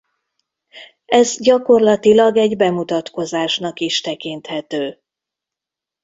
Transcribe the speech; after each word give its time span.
Ez 1.05 1.39
gyakorlatilag 1.39 2.37
egy 2.37 2.55
bemutatkozásnak 2.57 3.79
is 3.79 4.01
tekinthető. 4.01 4.99